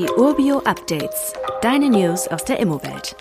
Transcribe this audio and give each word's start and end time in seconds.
Die 0.00 0.08
Urbio 0.16 0.60
Updates. 0.60 1.34
Deine 1.60 1.90
News 1.90 2.26
aus 2.26 2.42
der 2.46 2.58
Immowelt. 2.58 3.14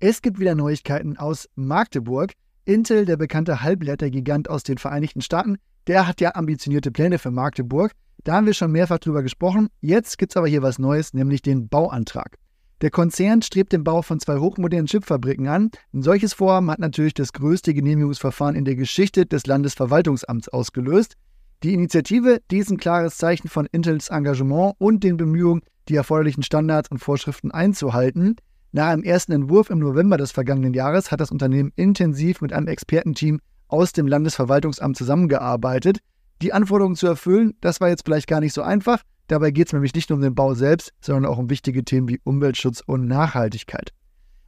Es 0.00 0.22
gibt 0.22 0.40
wieder 0.40 0.56
Neuigkeiten 0.56 1.16
aus 1.16 1.48
Magdeburg. 1.54 2.32
Intel, 2.64 3.04
der 3.04 3.16
bekannte 3.16 3.62
Halbleitergigant 3.62 4.50
aus 4.50 4.64
den 4.64 4.76
Vereinigten 4.76 5.20
Staaten, 5.20 5.58
der 5.86 6.08
hat 6.08 6.20
ja 6.20 6.34
ambitionierte 6.34 6.90
Pläne 6.90 7.20
für 7.20 7.30
Magdeburg. 7.30 7.92
Da 8.24 8.32
haben 8.32 8.46
wir 8.46 8.54
schon 8.54 8.72
mehrfach 8.72 8.98
drüber 8.98 9.22
gesprochen. 9.22 9.68
Jetzt 9.80 10.18
gibt 10.18 10.32
es 10.32 10.36
aber 10.36 10.48
hier 10.48 10.62
was 10.62 10.80
Neues, 10.80 11.14
nämlich 11.14 11.42
den 11.42 11.68
Bauantrag. 11.68 12.36
Der 12.80 12.90
Konzern 12.90 13.40
strebt 13.40 13.72
den 13.72 13.84
Bau 13.84 14.02
von 14.02 14.18
zwei 14.18 14.38
hochmodernen 14.38 14.88
Chipfabriken 14.88 15.46
an. 15.46 15.70
Ein 15.92 16.02
solches 16.02 16.32
Vorhaben 16.32 16.72
hat 16.72 16.80
natürlich 16.80 17.14
das 17.14 17.32
größte 17.32 17.72
Genehmigungsverfahren 17.72 18.56
in 18.56 18.64
der 18.64 18.74
Geschichte 18.74 19.26
des 19.26 19.46
Landesverwaltungsamts 19.46 20.48
ausgelöst. 20.48 21.14
Die 21.64 21.72
Initiative, 21.72 22.42
die 22.50 22.58
ist 22.58 22.70
ein 22.70 22.76
klares 22.76 23.16
Zeichen 23.16 23.48
von 23.48 23.64
Intels 23.64 24.10
Engagement 24.10 24.74
und 24.76 25.02
den 25.02 25.16
Bemühungen, 25.16 25.62
die 25.88 25.96
erforderlichen 25.96 26.42
Standards 26.42 26.90
und 26.90 26.98
Vorschriften 26.98 27.52
einzuhalten. 27.52 28.36
Nach 28.72 28.88
einem 28.88 29.02
ersten 29.02 29.32
Entwurf 29.32 29.70
im 29.70 29.78
November 29.78 30.18
des 30.18 30.30
vergangenen 30.30 30.74
Jahres 30.74 31.10
hat 31.10 31.22
das 31.22 31.30
Unternehmen 31.30 31.72
intensiv 31.74 32.42
mit 32.42 32.52
einem 32.52 32.66
Expertenteam 32.66 33.40
aus 33.68 33.92
dem 33.92 34.06
Landesverwaltungsamt 34.06 34.94
zusammengearbeitet. 34.94 36.00
Die 36.42 36.52
Anforderungen 36.52 36.96
zu 36.96 37.06
erfüllen, 37.06 37.54
das 37.62 37.80
war 37.80 37.88
jetzt 37.88 38.04
vielleicht 38.04 38.28
gar 38.28 38.40
nicht 38.40 38.52
so 38.52 38.60
einfach. 38.60 39.00
Dabei 39.28 39.50
geht 39.50 39.68
es 39.68 39.72
nämlich 39.72 39.94
nicht 39.94 40.10
nur 40.10 40.18
um 40.18 40.22
den 40.22 40.34
Bau 40.34 40.52
selbst, 40.52 40.92
sondern 41.00 41.24
auch 41.24 41.38
um 41.38 41.48
wichtige 41.48 41.82
Themen 41.82 42.10
wie 42.10 42.20
Umweltschutz 42.24 42.82
und 42.84 43.06
Nachhaltigkeit. 43.06 43.94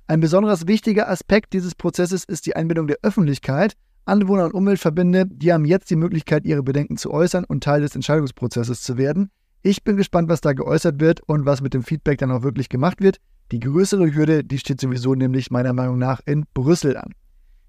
Ein 0.07 0.21
besonders 0.21 0.66
wichtiger 0.66 1.09
Aspekt 1.09 1.55
dieses 1.55 1.74
Prozesses 1.74 2.24
ist 2.24 2.45
die 2.45 2.57
Einbindung 2.57 2.88
der 2.88 2.98
Öffentlichkeit. 3.02 3.73
Anwohner 4.06 4.45
und 4.45 4.55
Umweltverbände, 4.55 5.27
die 5.27 5.52
haben 5.52 5.65
jetzt 5.65 5.91
die 5.91 5.96
Möglichkeit, 5.96 6.45
ihre 6.45 6.62
Bedenken 6.62 6.96
zu 6.96 7.10
äußern 7.10 7.45
und 7.45 7.65
Teil 7.65 7.80
des 7.80 7.95
Entscheidungsprozesses 7.96 8.82
zu 8.82 8.96
werden. 8.96 9.30
Ich 9.62 9.82
bin 9.82 9.96
gespannt, 9.96 10.29
was 10.29 10.41
da 10.41 10.52
geäußert 10.52 11.01
wird 11.01 11.20
und 11.23 11.45
was 11.45 11.60
mit 11.60 11.74
dem 11.74 11.82
Feedback 11.82 12.19
dann 12.19 12.30
auch 12.30 12.45
wirklich 12.45 12.69
gemacht 12.69 13.01
wird. 13.01 13.19
Die 13.51 13.59
größere 13.59 14.15
Hürde, 14.15 14.45
die 14.45 14.59
steht 14.59 14.80
sowieso 14.80 15.15
nämlich 15.15 15.51
meiner 15.51 15.73
Meinung 15.73 15.98
nach 15.98 16.21
in 16.24 16.45
Brüssel 16.54 16.96
an. 16.96 17.10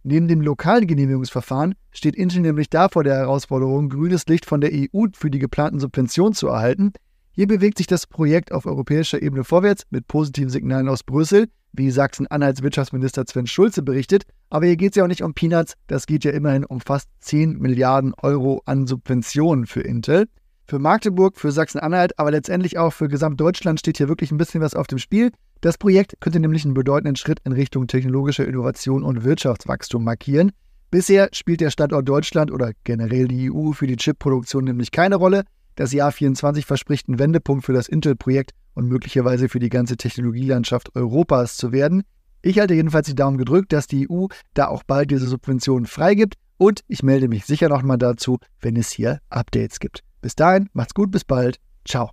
Neben 0.03 0.27
dem 0.27 0.41
lokalen 0.41 0.85
Genehmigungsverfahren 0.85 1.73
steht 1.91 2.15
Intel 2.15 2.41
nämlich 2.41 2.69
da 2.69 2.87
vor 2.87 3.03
der 3.03 3.15
Herausforderung, 3.15 3.89
grünes 3.89 4.27
Licht 4.27 4.45
von 4.45 4.61
der 4.61 4.71
EU 4.73 5.07
für 5.13 5.31
die 5.31 5.39
geplanten 5.39 5.79
Subventionen 5.79 6.33
zu 6.33 6.47
erhalten. 6.47 6.93
Hier 7.37 7.45
bewegt 7.45 7.77
sich 7.77 7.85
das 7.85 8.07
Projekt 8.07 8.51
auf 8.51 8.65
europäischer 8.65 9.21
Ebene 9.21 9.43
vorwärts 9.43 9.83
mit 9.91 10.07
positiven 10.07 10.49
Signalen 10.49 10.89
aus 10.89 11.03
Brüssel, 11.03 11.49
wie 11.71 11.91
Sachsen-Anhalts 11.91 12.63
Wirtschaftsminister 12.63 13.25
Sven 13.27 13.45
Schulze 13.45 13.83
berichtet. 13.83 14.23
Aber 14.49 14.65
hier 14.65 14.75
geht 14.75 14.93
es 14.93 14.95
ja 14.95 15.03
auch 15.03 15.07
nicht 15.07 15.21
um 15.21 15.35
Peanuts, 15.35 15.75
das 15.85 16.07
geht 16.07 16.23
ja 16.23 16.31
immerhin 16.31 16.65
um 16.65 16.81
fast 16.81 17.07
10 17.19 17.59
Milliarden 17.59 18.15
Euro 18.23 18.63
an 18.65 18.87
Subventionen 18.87 19.67
für 19.67 19.81
Intel. 19.81 20.25
Für 20.65 20.79
Magdeburg, 20.79 21.37
für 21.37 21.51
Sachsen-Anhalt, 21.51 22.17
aber 22.17 22.31
letztendlich 22.31 22.79
auch 22.79 22.91
für 22.91 23.07
Gesamtdeutschland 23.07 23.81
steht 23.81 23.97
hier 23.97 24.09
wirklich 24.09 24.31
ein 24.31 24.39
bisschen 24.39 24.61
was 24.61 24.73
auf 24.73 24.87
dem 24.87 24.97
Spiel. 24.97 25.29
Das 25.61 25.77
Projekt 25.77 26.15
könnte 26.19 26.39
nämlich 26.39 26.65
einen 26.65 26.73
bedeutenden 26.73 27.17
Schritt 27.17 27.37
in 27.43 27.51
Richtung 27.51 27.85
technologischer 27.85 28.47
Innovation 28.47 29.03
und 29.03 29.23
Wirtschaftswachstum 29.23 30.03
markieren. 30.03 30.53
Bisher 30.89 31.29
spielt 31.33 31.61
der 31.61 31.69
Standort 31.69 32.09
Deutschland 32.09 32.49
oder 32.51 32.71
generell 32.83 33.27
die 33.27 33.51
EU 33.51 33.73
für 33.73 33.85
die 33.85 33.97
Chipproduktion 33.97 34.63
nämlich 34.63 34.89
keine 34.89 35.17
Rolle. 35.17 35.43
Das 35.77 35.93
Jahr 35.93 36.11
24 36.11 36.65
verspricht 36.65 37.07
einen 37.07 37.19
Wendepunkt 37.19 37.63
für 37.63 37.71
das 37.71 37.87
Intel-Projekt 37.87 38.51
und 38.73 38.87
möglicherweise 38.87 39.47
für 39.47 39.59
die 39.59 39.69
ganze 39.69 39.95
Technologielandschaft 39.95 40.95
Europas 40.95 41.55
zu 41.55 41.71
werden. 41.71 42.03
Ich 42.41 42.57
halte 42.59 42.73
jedenfalls 42.73 43.05
die 43.05 43.15
Daumen 43.15 43.37
gedrückt, 43.37 43.71
dass 43.71 43.85
die 43.85 44.09
EU 44.09 44.25
da 44.55 44.69
auch 44.69 44.81
bald 44.81 45.11
diese 45.11 45.27
Subventionen 45.27 45.85
freigibt 45.85 46.33
und 46.57 46.81
ich 46.87 47.03
melde 47.03 47.27
mich 47.27 47.45
sicher 47.45 47.69
nochmal 47.69 47.99
dazu, 47.99 48.39
wenn 48.59 48.75
es 48.75 48.89
hier 48.89 49.19
Updates 49.29 49.79
gibt. 49.79 50.03
Bis 50.19 50.35
dahin, 50.35 50.67
macht's 50.73 50.95
gut, 50.95 51.11
bis 51.11 51.23
bald. 51.23 51.59
Ciao. 51.87 52.09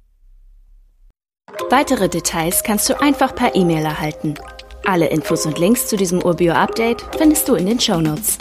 Weitere 1.70 2.10
Details 2.10 2.62
kannst 2.64 2.90
du 2.90 3.00
einfach 3.00 3.34
per 3.34 3.54
E-Mail 3.54 3.86
erhalten. 3.86 4.34
Alle 4.84 5.06
Infos 5.06 5.46
und 5.46 5.58
Links 5.58 5.86
zu 5.86 5.96
diesem 5.96 6.22
Urbio-Update 6.22 7.02
findest 7.16 7.48
du 7.48 7.54
in 7.54 7.64
den 7.64 7.80
Show 7.80 8.02
Notes. 8.02 8.36